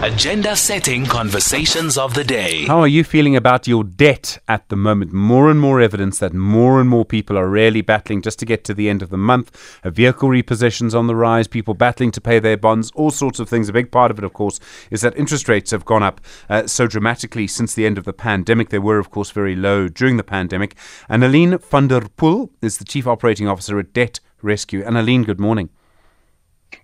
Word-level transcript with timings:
Agenda 0.00 0.54
setting 0.54 1.04
conversations 1.04 1.98
of 1.98 2.14
the 2.14 2.22
day. 2.22 2.66
How 2.66 2.78
are 2.78 2.86
you 2.86 3.02
feeling 3.02 3.34
about 3.34 3.66
your 3.66 3.82
debt 3.82 4.38
at 4.46 4.68
the 4.68 4.76
moment? 4.76 5.12
More 5.12 5.50
and 5.50 5.58
more 5.58 5.80
evidence 5.80 6.20
that 6.20 6.32
more 6.32 6.80
and 6.80 6.88
more 6.88 7.04
people 7.04 7.36
are 7.36 7.48
really 7.48 7.80
battling 7.80 8.22
just 8.22 8.38
to 8.38 8.46
get 8.46 8.62
to 8.64 8.74
the 8.74 8.88
end 8.88 9.02
of 9.02 9.10
the 9.10 9.16
month. 9.16 9.80
A 9.82 9.90
vehicle 9.90 10.28
repossessions 10.28 10.94
on 10.94 11.08
the 11.08 11.16
rise, 11.16 11.48
people 11.48 11.74
battling 11.74 12.12
to 12.12 12.20
pay 12.20 12.38
their 12.38 12.56
bonds, 12.56 12.92
all 12.94 13.10
sorts 13.10 13.40
of 13.40 13.48
things. 13.48 13.68
A 13.68 13.72
big 13.72 13.90
part 13.90 14.12
of 14.12 14.18
it, 14.18 14.24
of 14.24 14.32
course, 14.34 14.60
is 14.92 15.00
that 15.00 15.18
interest 15.18 15.48
rates 15.48 15.72
have 15.72 15.84
gone 15.84 16.04
up 16.04 16.20
uh, 16.48 16.68
so 16.68 16.86
dramatically 16.86 17.48
since 17.48 17.74
the 17.74 17.84
end 17.84 17.98
of 17.98 18.04
the 18.04 18.12
pandemic. 18.12 18.68
They 18.68 18.78
were, 18.78 19.00
of 19.00 19.10
course, 19.10 19.32
very 19.32 19.56
low 19.56 19.88
during 19.88 20.16
the 20.16 20.22
pandemic. 20.22 20.76
And 21.08 21.24
Aline 21.24 21.58
van 21.58 21.88
der 21.88 22.02
Poel 22.02 22.50
is 22.62 22.78
the 22.78 22.84
Chief 22.84 23.08
Operating 23.08 23.48
Officer 23.48 23.80
at 23.80 23.92
Debt 23.92 24.20
Rescue. 24.42 24.84
And 24.84 24.96
Aline, 24.96 25.24
good 25.24 25.40
morning. 25.40 25.70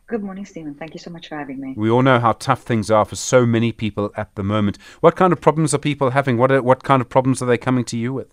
Good 0.07 0.23
morning, 0.23 0.45
Stephen. 0.45 0.75
Thank 0.75 0.93
you 0.93 1.01
so 1.01 1.11
much 1.11 1.29
for 1.29 1.37
having 1.37 1.59
me. 1.61 1.73
We 1.79 1.89
all 1.89 2.03
know 2.03 2.21
how 2.21 2.33
tough 2.33 2.63
things 2.63 2.91
are 2.91 3.07
for 3.07 3.17
so 3.17 3.47
many 3.47 3.73
people 3.73 4.13
at 4.19 4.35
the 4.35 4.43
moment. 4.43 4.77
What 5.01 5.17
kind 5.17 5.33
of 5.33 5.41
problems 5.41 5.73
are 5.73 5.79
people 5.79 6.11
having? 6.11 6.37
What 6.37 6.53
are, 6.53 6.63
what 6.63 6.83
kind 6.85 7.01
of 7.01 7.09
problems 7.09 7.41
are 7.41 7.47
they 7.47 7.57
coming 7.57 7.87
to 7.87 7.97
you 7.97 8.13
with? 8.13 8.29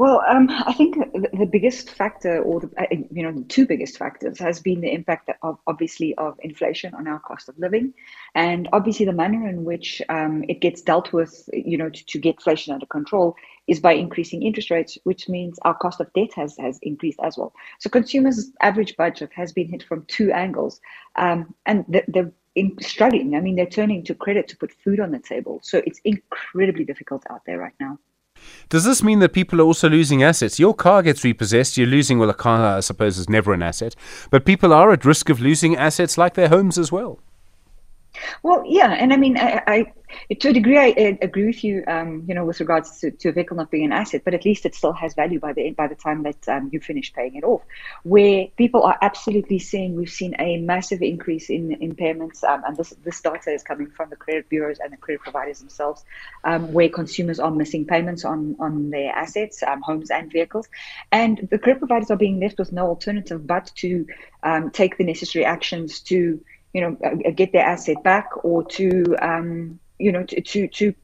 Well, 0.00 0.22
um, 0.26 0.48
I 0.48 0.72
think 0.72 0.96
the 1.12 1.44
biggest 1.44 1.90
factor, 1.90 2.42
or 2.42 2.60
the, 2.60 2.70
uh, 2.78 2.86
you 3.10 3.22
know, 3.22 3.32
the 3.32 3.44
two 3.44 3.66
biggest 3.66 3.98
factors, 3.98 4.38
has 4.38 4.58
been 4.58 4.80
the 4.80 4.90
impact 4.90 5.30
of 5.42 5.58
obviously 5.66 6.14
of 6.14 6.40
inflation 6.42 6.94
on 6.94 7.06
our 7.06 7.18
cost 7.18 7.50
of 7.50 7.58
living, 7.58 7.92
and 8.34 8.66
obviously 8.72 9.04
the 9.04 9.12
manner 9.12 9.46
in 9.46 9.62
which 9.62 10.00
um, 10.08 10.42
it 10.48 10.62
gets 10.62 10.80
dealt 10.80 11.12
with, 11.12 11.50
you 11.52 11.76
know, 11.76 11.90
to, 11.90 12.06
to, 12.06 12.18
get 12.18 12.36
inflation 12.36 12.72
under 12.72 12.86
control 12.86 13.36
is 13.66 13.78
by 13.78 13.92
increasing 13.92 14.42
interest 14.42 14.70
rates, 14.70 14.96
which 15.04 15.28
means 15.28 15.58
our 15.66 15.74
cost 15.74 16.00
of 16.00 16.10
debt 16.14 16.32
has 16.34 16.56
has 16.56 16.78
increased 16.80 17.20
as 17.22 17.36
well. 17.36 17.52
So 17.78 17.90
consumers' 17.90 18.50
average 18.62 18.96
budget 18.96 19.28
has 19.34 19.52
been 19.52 19.68
hit 19.68 19.82
from 19.82 20.06
two 20.06 20.32
angles, 20.32 20.80
um, 21.16 21.54
and 21.66 21.84
they're 22.08 22.32
struggling. 22.80 23.36
I 23.36 23.40
mean, 23.40 23.54
they're 23.54 23.66
turning 23.66 24.02
to 24.04 24.14
credit 24.14 24.48
to 24.48 24.56
put 24.56 24.72
food 24.72 24.98
on 24.98 25.10
the 25.10 25.18
table. 25.18 25.60
So 25.62 25.82
it's 25.84 26.00
incredibly 26.06 26.86
difficult 26.86 27.22
out 27.28 27.42
there 27.44 27.58
right 27.58 27.74
now. 27.78 27.98
Does 28.68 28.84
this 28.84 29.02
mean 29.02 29.18
that 29.18 29.32
people 29.32 29.60
are 29.60 29.64
also 29.64 29.88
losing 29.88 30.22
assets? 30.22 30.58
Your 30.58 30.74
car 30.74 31.02
gets 31.02 31.24
repossessed, 31.24 31.76
you're 31.76 31.86
losing, 31.86 32.18
well, 32.18 32.30
a 32.30 32.34
car, 32.34 32.76
I 32.76 32.80
suppose, 32.80 33.18
is 33.18 33.28
never 33.28 33.52
an 33.52 33.62
asset, 33.62 33.96
but 34.30 34.44
people 34.44 34.72
are 34.72 34.92
at 34.92 35.04
risk 35.04 35.28
of 35.28 35.40
losing 35.40 35.76
assets 35.76 36.16
like 36.16 36.34
their 36.34 36.48
homes 36.48 36.78
as 36.78 36.92
well. 36.92 37.18
Well, 38.42 38.62
yeah, 38.66 38.92
and 38.92 39.12
I 39.12 39.16
mean, 39.16 39.38
I, 39.38 39.62
I 39.66 39.92
to 40.38 40.48
a 40.50 40.52
degree, 40.52 40.78
I, 40.78 40.94
I 40.96 41.18
agree 41.22 41.46
with 41.46 41.64
you. 41.64 41.82
Um, 41.86 42.24
you 42.28 42.34
know, 42.34 42.44
with 42.44 42.60
regards 42.60 43.00
to, 43.00 43.10
to 43.10 43.30
a 43.30 43.32
vehicle 43.32 43.56
not 43.56 43.70
being 43.70 43.86
an 43.86 43.92
asset, 43.92 44.22
but 44.24 44.32
at 44.32 44.44
least 44.44 44.64
it 44.64 44.74
still 44.74 44.92
has 44.92 45.14
value 45.14 45.40
by 45.40 45.52
the 45.52 45.70
by 45.70 45.88
the 45.88 45.94
time 45.94 46.22
that 46.22 46.48
um, 46.48 46.70
you 46.72 46.78
finish 46.80 47.12
paying 47.12 47.34
it 47.34 47.44
off. 47.44 47.62
Where 48.04 48.46
people 48.56 48.84
are 48.84 48.96
absolutely 49.02 49.58
seeing, 49.58 49.96
we've 49.96 50.08
seen 50.08 50.36
a 50.38 50.58
massive 50.58 51.02
increase 51.02 51.50
in 51.50 51.76
impairments, 51.80 52.44
um, 52.44 52.62
and 52.64 52.76
this 52.76 52.90
this 53.02 53.20
data 53.20 53.50
is 53.50 53.62
coming 53.62 53.90
from 53.90 54.10
the 54.10 54.16
credit 54.16 54.48
bureaus 54.48 54.78
and 54.78 54.92
the 54.92 54.96
credit 54.96 55.22
providers 55.22 55.58
themselves, 55.58 56.04
um, 56.44 56.72
where 56.72 56.88
consumers 56.88 57.40
are 57.40 57.50
missing 57.50 57.84
payments 57.84 58.24
on 58.24 58.56
on 58.60 58.90
their 58.90 59.12
assets, 59.12 59.62
um, 59.64 59.82
homes 59.82 60.10
and 60.10 60.30
vehicles, 60.30 60.68
and 61.10 61.48
the 61.50 61.58
credit 61.58 61.80
providers 61.80 62.10
are 62.10 62.16
being 62.16 62.38
left 62.38 62.58
with 62.58 62.72
no 62.72 62.86
alternative 62.86 63.46
but 63.46 63.72
to 63.74 64.06
um, 64.42 64.70
take 64.70 64.96
the 64.96 65.04
necessary 65.04 65.44
actions 65.44 66.00
to 66.00 66.40
you 66.72 66.80
know, 66.80 66.96
uh, 67.04 67.30
get 67.30 67.52
their 67.52 67.64
asset 67.64 68.02
back 68.04 68.44
or 68.44 68.64
to, 68.64 69.16
um, 69.20 69.80
you 70.00 70.12
know, 70.12 70.24
to, 70.24 70.40
to, 70.40 70.68
to 70.68 70.94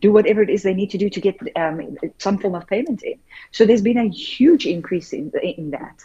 do 0.00 0.12
whatever 0.12 0.42
it 0.42 0.50
is 0.50 0.62
they 0.62 0.74
need 0.74 0.90
to 0.90 0.98
do 0.98 1.08
to 1.10 1.20
get 1.20 1.38
um, 1.56 1.96
some 2.18 2.38
form 2.38 2.54
of 2.54 2.66
payment 2.66 3.02
in. 3.02 3.18
So 3.50 3.64
there's 3.64 3.82
been 3.82 3.98
a 3.98 4.08
huge 4.08 4.66
increase 4.66 5.12
in, 5.12 5.32
in 5.42 5.70
that. 5.70 6.04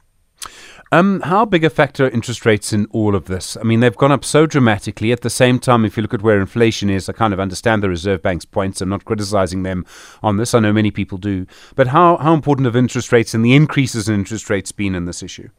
Um, 0.91 1.21
how 1.21 1.43
big 1.43 1.65
a 1.65 1.69
factor 1.69 2.05
are 2.05 2.09
interest 2.09 2.45
rates 2.45 2.71
in 2.71 2.87
all 2.91 3.15
of 3.15 3.25
this? 3.25 3.57
I 3.57 3.63
mean, 3.63 3.81
they've 3.81 3.95
gone 3.95 4.11
up 4.11 4.23
so 4.23 4.45
dramatically. 4.45 5.11
At 5.11 5.21
the 5.21 5.29
same 5.29 5.59
time, 5.59 5.83
if 5.83 5.97
you 5.97 6.01
look 6.01 6.13
at 6.13 6.21
where 6.21 6.39
inflation 6.39 6.89
is, 6.89 7.09
I 7.09 7.13
kind 7.13 7.33
of 7.33 7.39
understand 7.39 7.83
the 7.83 7.89
Reserve 7.89 8.21
Bank's 8.21 8.45
points. 8.45 8.79
I'm 8.79 8.89
not 8.89 9.03
criticizing 9.03 9.63
them 9.63 9.85
on 10.23 10.37
this. 10.37 10.53
I 10.53 10.59
know 10.59 10.71
many 10.71 10.91
people 10.91 11.17
do. 11.17 11.45
But 11.75 11.87
how, 11.87 12.17
how 12.17 12.33
important 12.33 12.65
have 12.65 12.75
interest 12.75 13.11
rates 13.11 13.33
and 13.33 13.43
the 13.43 13.53
increases 13.53 14.07
in 14.07 14.15
interest 14.15 14.49
rates 14.49 14.71
been 14.71 14.95
in 14.95 15.05
this 15.05 15.21
issue? 15.21 15.49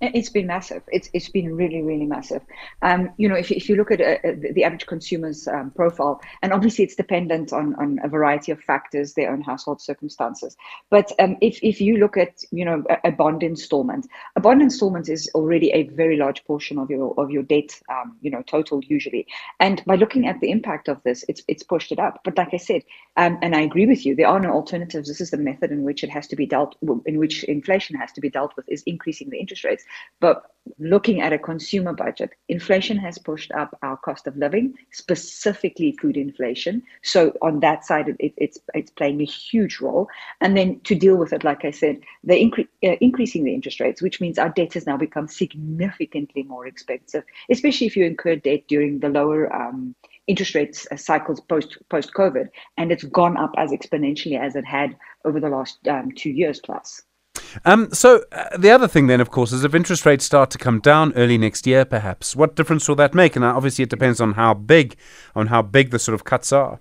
It's 0.00 0.30
been 0.30 0.46
massive. 0.46 0.82
It's 0.92 1.10
it's 1.12 1.28
been 1.28 1.56
really 1.56 1.82
really 1.82 2.06
massive. 2.06 2.42
Um, 2.82 3.10
you 3.16 3.28
know, 3.28 3.34
if, 3.34 3.50
if 3.50 3.68
you 3.68 3.74
look 3.74 3.90
at 3.90 4.00
uh, 4.00 4.34
the 4.52 4.62
average 4.62 4.86
consumer's 4.86 5.48
um, 5.48 5.72
profile, 5.72 6.20
and 6.40 6.52
obviously 6.52 6.84
it's 6.84 6.94
dependent 6.94 7.52
on 7.52 7.74
on 7.74 7.98
a 8.04 8.08
variety 8.08 8.52
of 8.52 8.60
factors, 8.60 9.14
their 9.14 9.32
own 9.32 9.40
household 9.40 9.80
circumstances. 9.80 10.56
But 10.88 11.10
um, 11.18 11.36
if 11.40 11.58
if 11.64 11.80
you 11.80 11.96
look 11.96 12.16
at 12.16 12.44
you 12.52 12.64
know 12.64 12.84
a, 12.88 13.08
a, 13.08 13.12
bond 13.12 13.42
installment, 13.42 14.06
a 14.36 14.40
bond 14.40 14.62
installment 14.62 15.08
is 15.08 15.28
already 15.34 15.72
a 15.72 15.88
very 15.88 16.16
large 16.16 16.44
portion 16.44 16.78
of 16.78 16.90
your 16.90 17.12
of 17.18 17.32
your 17.32 17.42
debt, 17.42 17.80
um, 17.90 18.16
you 18.20 18.30
know, 18.30 18.42
total 18.42 18.80
usually. 18.84 19.26
And 19.58 19.82
by 19.84 19.96
looking 19.96 20.28
at 20.28 20.38
the 20.38 20.52
impact 20.52 20.86
of 20.86 21.02
this, 21.02 21.24
it's 21.28 21.42
it's 21.48 21.64
pushed 21.64 21.90
it 21.90 21.98
up. 21.98 22.20
But 22.22 22.38
like 22.38 22.54
I 22.54 22.58
said, 22.58 22.82
um, 23.16 23.36
and 23.42 23.56
I 23.56 23.62
agree 23.62 23.86
with 23.86 24.06
you, 24.06 24.14
there 24.14 24.28
are 24.28 24.38
no 24.38 24.52
alternatives. 24.52 25.08
This 25.08 25.20
is 25.20 25.32
the 25.32 25.38
method 25.38 25.72
in 25.72 25.82
which 25.82 26.04
it 26.04 26.10
has 26.10 26.28
to 26.28 26.36
be 26.36 26.46
dealt, 26.46 26.76
in 27.04 27.18
which 27.18 27.42
inflation 27.42 27.96
has 27.96 28.12
to 28.12 28.20
be 28.20 28.30
dealt 28.30 28.54
with, 28.54 28.68
is 28.68 28.84
increasing 28.86 29.30
the 29.30 29.38
interest 29.38 29.64
rates. 29.64 29.84
But 30.20 30.42
looking 30.78 31.20
at 31.20 31.32
a 31.32 31.38
consumer 31.38 31.92
budget, 31.92 32.30
inflation 32.48 32.98
has 32.98 33.18
pushed 33.18 33.50
up 33.52 33.76
our 33.82 33.96
cost 33.96 34.26
of 34.26 34.36
living, 34.36 34.74
specifically 34.92 35.92
food 36.00 36.16
inflation. 36.16 36.82
So 37.02 37.32
on 37.42 37.60
that 37.60 37.84
side, 37.84 38.14
it, 38.18 38.34
it's 38.36 38.58
it's 38.74 38.90
playing 38.90 39.20
a 39.20 39.24
huge 39.24 39.80
role. 39.80 40.08
And 40.40 40.56
then 40.56 40.80
to 40.80 40.94
deal 40.94 41.16
with 41.16 41.32
it, 41.32 41.44
like 41.44 41.64
I 41.64 41.70
said, 41.70 42.00
they're 42.24 42.36
incre- 42.36 42.68
uh, 42.84 42.96
increasing 43.00 43.44
the 43.44 43.54
interest 43.54 43.80
rates, 43.80 44.02
which 44.02 44.20
means 44.20 44.38
our 44.38 44.50
debt 44.50 44.74
has 44.74 44.86
now 44.86 44.96
become 44.96 45.28
significantly 45.28 46.42
more 46.42 46.66
expensive, 46.66 47.24
especially 47.50 47.86
if 47.86 47.96
you 47.96 48.04
incur 48.04 48.36
debt 48.36 48.64
during 48.68 49.00
the 49.00 49.08
lower 49.08 49.52
um, 49.54 49.94
interest 50.26 50.54
rates 50.54 50.86
uh, 50.90 50.96
cycles 50.96 51.40
post 51.40 51.78
post 51.88 52.12
COVID, 52.14 52.48
and 52.76 52.92
it's 52.92 53.04
gone 53.04 53.36
up 53.36 53.54
as 53.56 53.70
exponentially 53.70 54.38
as 54.38 54.56
it 54.56 54.64
had 54.64 54.96
over 55.24 55.40
the 55.40 55.48
last 55.48 55.86
um, 55.88 56.12
two 56.12 56.30
years 56.30 56.60
plus. 56.60 57.02
Um, 57.64 57.92
so 57.92 58.22
uh, 58.32 58.56
the 58.56 58.70
other 58.70 58.88
thing 58.88 59.06
then, 59.06 59.20
of 59.20 59.30
course, 59.30 59.52
is 59.52 59.64
if 59.64 59.74
interest 59.74 60.06
rates 60.06 60.24
start 60.24 60.50
to 60.50 60.58
come 60.58 60.80
down 60.80 61.12
early 61.14 61.38
next 61.38 61.66
year, 61.66 61.84
perhaps, 61.84 62.36
what 62.36 62.56
difference 62.56 62.88
will 62.88 62.96
that 62.96 63.14
make? 63.14 63.36
And 63.36 63.44
obviously, 63.44 63.82
it 63.82 63.90
depends 63.90 64.20
on 64.20 64.34
how 64.34 64.54
big, 64.54 64.96
on 65.34 65.48
how 65.48 65.62
big 65.62 65.90
the 65.90 65.98
sort 65.98 66.14
of 66.14 66.24
cuts 66.24 66.52
are. 66.52 66.80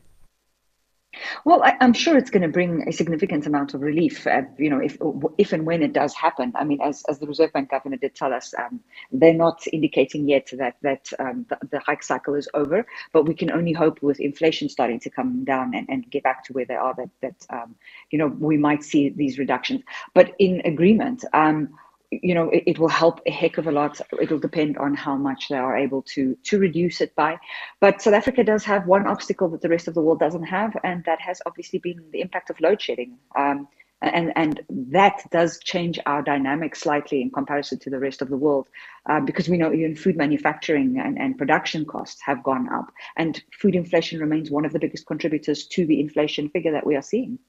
Well, 1.46 1.64
I, 1.64 1.76
am 1.80 1.94
sure 1.94 2.18
it's 2.18 2.30
going 2.30 2.42
to 2.42 2.48
bring 2.48 2.88
a 2.88 2.92
significant 2.92 3.46
amount 3.46 3.74
of 3.74 3.82
relief. 3.82 4.26
Uh, 4.28 4.44
you 4.58 4.70
know, 4.70 4.80
if 4.80 4.98
if 5.38 5.54
and 5.54 5.66
when 5.66 5.84
it 5.84 5.94
does 5.94 6.14
happen. 6.14 6.52
I 6.56 6.64
mean, 6.64 6.82
as, 6.82 7.04
as 7.10 7.20
the 7.20 7.28
Reserve 7.28 7.54
Bank 7.54 7.70
governor 7.70 7.98
did 7.98 8.16
tell 8.16 8.34
us, 8.34 8.54
um, 8.58 8.80
they're 9.12 9.34
not 9.34 9.62
indicating 9.72 10.28
yet 10.28 10.52
that 10.58 10.78
that 10.82 11.12
um, 11.20 11.46
the, 11.50 11.58
the, 11.72 11.80
hike 11.80 12.04
cycle 12.04 12.36
is 12.36 12.48
over. 12.54 12.86
But 13.14 13.26
we 13.26 13.34
can 13.34 13.52
only 13.52 13.74
hope 13.74 14.02
with 14.02 14.20
inflation 14.20 14.70
starting 14.70 15.00
to 15.02 15.10
come 15.10 15.44
down 15.44 15.76
and, 15.76 15.88
and 15.90 16.10
get 16.10 16.24
back 16.24 16.44
to 16.46 16.54
where 16.54 16.66
they 16.66 16.76
are 16.76 16.94
that 16.96 17.10
that 17.22 17.46
um, 17.50 17.76
you 18.12 18.18
know 18.18 18.28
we 18.28 18.58
might 18.58 18.84
see 18.84 19.10
these 19.10 19.38
reductions. 19.38 19.82
But 20.14 20.34
in 20.40 20.62
agreement. 20.66 21.24
Um, 21.34 21.70
you 22.12 22.34
know 22.34 22.50
it, 22.50 22.64
it, 22.66 22.80
will 22.80 22.88
help 22.88 23.20
a 23.26 23.32
heck 23.32 23.58
of 23.58 23.68
a 23.68 23.72
lot. 23.72 24.00
It'll 24.22 24.40
depend 24.40 24.78
on 24.78 24.94
how 24.94 25.16
much 25.16 25.50
they 25.50 25.58
are 25.58 25.78
able 25.78 26.02
to 26.14 26.38
to 26.44 26.60
reduce 26.60 27.02
it 27.02 27.16
by. 27.16 27.38
But 27.80 28.02
south 28.02 28.14
africa 28.14 28.44
does 28.44 28.64
have 28.66 28.88
one 28.88 29.08
obstacle 29.08 29.50
that 29.50 29.62
the 29.62 29.70
rest 29.70 29.88
of 29.88 29.94
the 29.94 30.02
world 30.02 30.20
doesn't 30.20 30.44
have 30.44 30.76
and 30.84 31.04
that 31.06 31.20
has 31.22 31.42
obviously 31.46 31.80
been 31.80 32.02
the 32.12 32.22
impact 32.22 32.50
of 32.50 32.60
load 32.60 32.82
shedding. 32.82 33.18
Um, 33.36 33.68
and 34.02 34.32
and 34.36 34.62
that 34.70 35.24
does 35.32 35.60
change 35.60 36.00
our 36.06 36.22
dynamic 36.22 36.76
slightly 36.76 37.22
in 37.22 37.32
comparison 37.32 37.80
to 37.80 37.90
the 37.90 38.00
rest 38.00 38.22
of 38.22 38.30
the 38.30 38.38
world 38.38 38.70
uh, 39.10 39.20
because 39.20 39.50
we 39.50 39.58
know 39.58 39.74
even 39.74 39.96
food 39.96 40.16
manufacturing 40.16 41.00
and, 41.00 41.18
and 41.18 41.38
production 41.38 41.84
costs 41.84 42.22
have 42.22 42.44
gone 42.44 42.70
up 42.72 42.92
and 43.16 43.44
food 43.60 43.76
inflation 43.76 44.20
remains 44.20 44.52
one 44.52 44.66
of 44.66 44.74
the 44.74 44.80
biggest 44.80 45.08
contributors 45.08 45.66
to 45.66 45.86
the 45.88 46.00
inflation 46.00 46.48
figure 46.50 46.72
that 46.72 46.86
we 46.86 46.96
are 46.96 47.02
seeing 47.02 47.40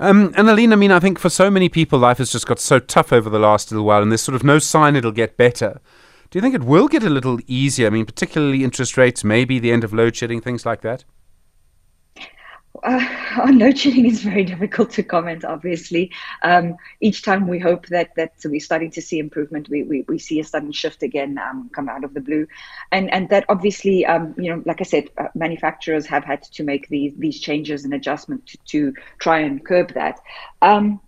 um, 0.00 0.32
and 0.36 0.48
Aline, 0.48 0.72
I 0.72 0.76
mean, 0.76 0.90
I 0.90 0.98
think 0.98 1.18
for 1.18 1.28
so 1.28 1.50
many 1.50 1.68
people, 1.68 1.98
life 1.98 2.18
has 2.18 2.32
just 2.32 2.46
got 2.46 2.58
so 2.58 2.78
tough 2.78 3.12
over 3.12 3.30
the 3.30 3.38
last 3.38 3.70
little 3.70 3.86
while, 3.86 4.02
and 4.02 4.10
there's 4.10 4.22
sort 4.22 4.34
of 4.34 4.42
no 4.42 4.58
sign 4.58 4.96
it'll 4.96 5.12
get 5.12 5.36
better. 5.36 5.80
Do 6.30 6.38
you 6.38 6.40
think 6.40 6.54
it 6.54 6.64
will 6.64 6.88
get 6.88 7.02
a 7.02 7.10
little 7.10 7.38
easier? 7.46 7.86
I 7.86 7.90
mean, 7.90 8.06
particularly 8.06 8.64
interest 8.64 8.96
rates, 8.96 9.22
maybe 9.22 9.58
the 9.58 9.72
end 9.72 9.84
of 9.84 9.92
load 9.92 10.16
shedding, 10.16 10.40
things 10.40 10.64
like 10.64 10.80
that? 10.82 11.04
Uh, 12.82 13.04
on 13.42 13.58
load 13.58 13.76
shedding 13.76 14.06
is 14.06 14.22
very 14.22 14.44
difficult 14.44 14.90
to 14.90 15.02
comment. 15.02 15.44
Obviously, 15.44 16.10
um, 16.42 16.76
each 17.00 17.22
time 17.22 17.48
we 17.48 17.58
hope 17.58 17.86
that 17.88 18.14
that 18.14 18.32
we're 18.44 18.60
starting 18.60 18.90
to 18.90 19.02
see 19.02 19.18
improvement, 19.18 19.68
we, 19.68 19.82
we, 19.82 20.02
we 20.08 20.18
see 20.18 20.38
a 20.40 20.44
sudden 20.44 20.72
shift 20.72 21.02
again 21.02 21.36
um, 21.38 21.68
come 21.74 21.88
out 21.88 22.04
of 22.04 22.14
the 22.14 22.20
blue, 22.20 22.46
and 22.92 23.12
and 23.12 23.28
that 23.30 23.44
obviously, 23.48 24.06
um, 24.06 24.34
you 24.38 24.54
know, 24.54 24.62
like 24.66 24.80
I 24.80 24.84
said, 24.84 25.08
uh, 25.18 25.28
manufacturers 25.34 26.06
have 26.06 26.24
had 26.24 26.42
to 26.44 26.62
make 26.62 26.88
these 26.88 27.12
these 27.16 27.40
changes 27.40 27.84
and 27.84 27.92
adjustments 27.92 28.52
to, 28.52 28.58
to 28.66 29.00
try 29.18 29.40
and 29.40 29.64
curb 29.64 29.92
that. 29.94 30.20
Um, 30.62 31.00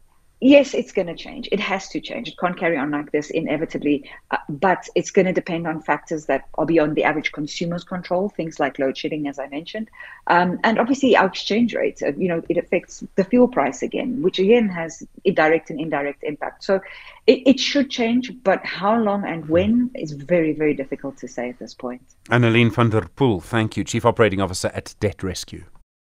yes, 0.43 0.75
it's 0.75 0.93
going 0.93 1.07
to 1.07 1.15
change. 1.15 1.49
It 1.53 1.61
has 1.61 1.89
to 1.91 2.01
change. 2.01 2.29
It 2.29 2.37
can't 2.37 2.59
carry 2.59 2.77
on 2.77 2.91
like 2.91 3.13
this 3.13 3.31
inevitably. 3.31 4.11
Uh, 4.31 4.39
but 4.49 4.89
it's 4.95 5.11
going 5.11 5.27
to 5.27 5.33
depend 5.33 5.67
on 5.67 5.81
factors 5.81 6.27
that 6.27 6.49
are 6.59 6.67
beyond 6.67 6.97
the 6.97 7.05
average 7.05 7.33
consumer's 7.33 7.85
control, 7.85 8.29
things 8.29 8.59
like 8.59 8.79
load 8.79 8.99
shedding, 8.99 9.29
as 9.29 9.39
I 9.39 9.47
mentioned, 9.47 9.89
um, 10.27 10.59
and 10.65 10.79
obviously 10.79 11.17
our 11.17 11.27
exchange 11.27 11.75
rate. 11.75 12.03
Uh, 12.03 12.13
you 12.15 12.29
know, 12.29 12.43
it 12.49 12.57
affects 12.57 13.05
the 13.15 13.25
fuel 13.25 13.49
price 13.49 13.83
again, 13.83 14.21
which 14.23 14.39
again 14.39 14.69
has 14.69 15.07
a 15.25 15.31
direct 15.31 15.71
and 15.71 15.81
indirect 15.81 16.25
impact. 16.25 16.65
So 16.65 16.81
it, 17.27 17.43
it 17.47 17.61
should 17.61 17.89
change, 17.91 18.33
but 18.43 18.65
how 18.65 18.99
long 18.99 19.25
and 19.25 19.49
when 19.49 19.91
is 19.95 20.13
very, 20.13 20.53
very 20.53 20.75
difficult 20.75 21.17
to 21.19 21.29
say 21.29 21.51
at 21.51 21.59
this 21.59 21.75
point. 21.75 22.03
Annaline 22.31 22.73
van 22.73 22.91
der 22.91 23.07
Poel, 23.17 23.41
thank 23.41 23.77
you, 23.77 23.85
Chief 23.85 24.05
Operating 24.05 24.41
Officer 24.41 24.71
at 24.75 24.95
Debt 25.01 25.23
Rescue. 25.23 25.65